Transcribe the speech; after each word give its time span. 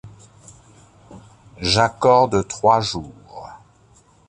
J’accorde 1.59 2.43
trois 2.47 2.81
jours. 2.81 3.13